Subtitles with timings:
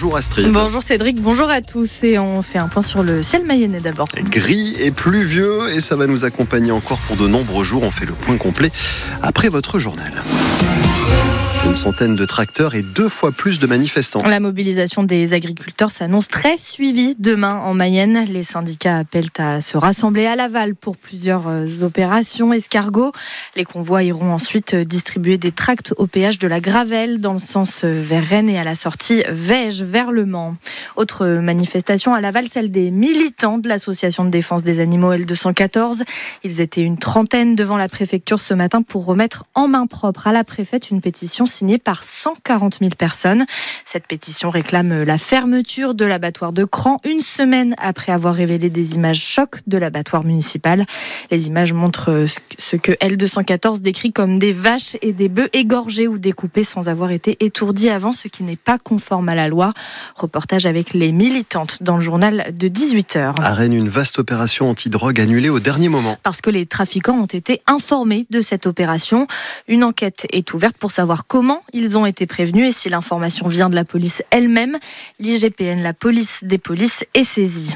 [0.00, 0.50] Bonjour Astrid.
[0.50, 2.04] Bonjour Cédric, bonjour à tous.
[2.04, 4.08] Et on fait un point sur le ciel mayennais d'abord.
[4.30, 7.82] Gris et pluvieux et ça va nous accompagner encore pour de nombreux jours.
[7.82, 8.70] On fait le point complet
[9.20, 10.22] après votre journal.
[11.66, 14.22] Une centaine de tracteurs et deux fois plus de manifestants.
[14.22, 18.24] La mobilisation des agriculteurs s'annonce très suivie demain en Mayenne.
[18.28, 23.12] Les syndicats appellent à se rassembler à Laval pour plusieurs euh, opérations escargots.
[23.56, 27.82] Les convois iront ensuite distribuer des tracts au péage de la Gravelle dans le sens
[27.84, 30.56] euh, vers Rennes et à la sortie Vège vers Le Mans.
[30.96, 36.04] Autre manifestation à Laval, celle des militants de l'association de défense des animaux L214.
[36.42, 40.32] Ils étaient une trentaine devant la préfecture ce matin pour remettre en main propre à
[40.32, 43.44] la préfète une pétition signée par 140 000 personnes.
[43.84, 48.94] Cette pétition réclame la fermeture de l'abattoir de Cran une semaine après avoir révélé des
[48.94, 50.86] images chocs de l'abattoir municipal.
[51.30, 52.26] Les images montrent
[52.58, 57.10] ce que L214 décrit comme des vaches et des bœufs égorgés ou découpés sans avoir
[57.10, 59.72] été étourdis avant, ce qui n'est pas conforme à la loi.
[60.14, 63.34] Reportage avec les militantes dans le journal de 18h.
[63.42, 66.16] À Rennes, une vaste opération anti-drogue annulée au dernier moment.
[66.22, 69.26] Parce que les trafiquants ont été informés de cette opération.
[69.68, 73.48] Une enquête est ouverte pour savoir comment comment ils ont été prévenus et si l'information
[73.48, 74.76] vient de la police elle-même.
[75.20, 77.74] L'IGPN, la police des polices, est saisie.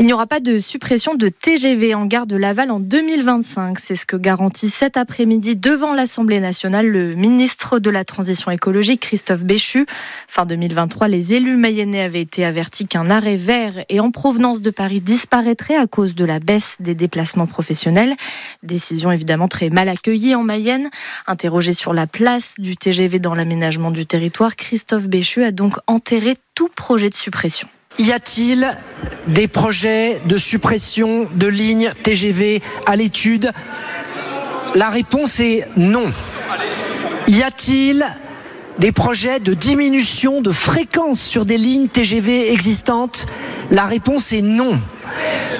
[0.00, 3.78] Il n'y aura pas de suppression de TGV en gare de Laval en 2025.
[3.78, 9.02] C'est ce que garantit cet après-midi devant l'Assemblée nationale le ministre de la Transition écologique,
[9.02, 9.86] Christophe Béchu.
[10.26, 14.70] Fin 2023, les élus mayennais avaient été avertis qu'un arrêt vert et en provenance de
[14.70, 18.14] Paris disparaîtrait à cause de la baisse des déplacements professionnels.
[18.66, 20.90] Décision évidemment très mal accueillie en Mayenne.
[21.26, 26.34] Interrogé sur la place du TGV dans l'aménagement du territoire, Christophe Béchu a donc enterré
[26.54, 27.68] tout projet de suppression.
[27.98, 28.76] Y a-t-il
[29.28, 33.52] des projets de suppression de lignes TGV à l'étude?
[34.74, 36.12] La réponse est non.
[37.28, 38.04] Y a-t-il
[38.78, 43.26] des projets de diminution de fréquence sur des lignes TGV existantes?
[43.70, 44.78] La réponse est non.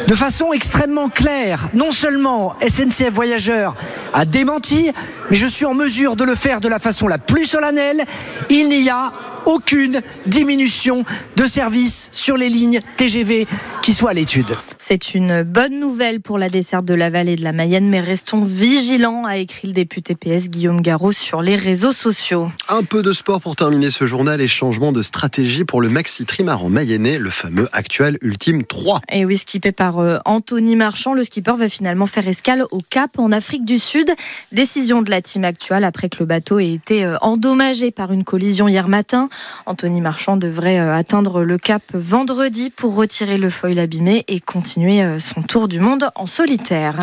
[0.06, 3.75] De façon extrêmement claire, non seulement SNCF Voyageurs
[4.12, 4.92] a démenti,
[5.30, 8.05] mais je suis en mesure de le faire de la façon la plus solennelle.
[8.48, 9.12] Il n'y a
[9.46, 11.05] aucune diminution
[11.36, 13.46] de service sur les lignes TGV
[13.83, 14.46] qui soit à l'étude.
[14.79, 18.45] C'est une bonne nouvelle pour la desserte de la vallée de la Mayenne, mais restons
[18.45, 22.51] vigilants, a écrit le député PS Guillaume Garot sur les réseaux sociaux.
[22.68, 26.24] Un peu de sport pour terminer ce journal et changement de stratégie pour le maxi
[26.24, 29.01] trimaran mayennais, le fameux actuel Ultime 3.
[29.11, 33.18] Et oui, skippé par euh, Anthony Marchand, le skipper va finalement faire escale au Cap
[33.18, 34.11] en Afrique du Sud.
[34.52, 38.24] Décision de la team actuelle après que le bateau ait été euh, endommagé par une
[38.24, 39.28] collision hier matin.
[39.67, 45.19] Anthony Marchand devrait euh, atteindre le Cap vendredi pour retirer le foil abîmé et continuer
[45.19, 46.98] son tour du monde en solitaire.